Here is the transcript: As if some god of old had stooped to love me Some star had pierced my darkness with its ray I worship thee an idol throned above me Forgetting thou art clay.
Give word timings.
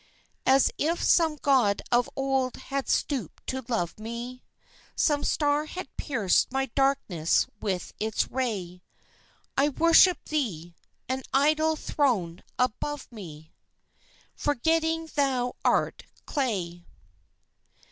As 0.47 0.71
if 0.79 1.03
some 1.03 1.35
god 1.35 1.83
of 1.91 2.09
old 2.15 2.55
had 2.55 2.89
stooped 2.89 3.45
to 3.45 3.63
love 3.67 3.99
me 3.99 4.43
Some 4.95 5.23
star 5.23 5.65
had 5.65 5.95
pierced 5.95 6.51
my 6.51 6.71
darkness 6.73 7.45
with 7.59 7.93
its 7.99 8.27
ray 8.31 8.81
I 9.55 9.69
worship 9.69 10.17
thee 10.25 10.73
an 11.07 11.21
idol 11.33 11.75
throned 11.75 12.43
above 12.57 13.11
me 13.11 13.53
Forgetting 14.35 15.05
thou 15.13 15.55
art 15.63 16.01
clay. 16.25 16.87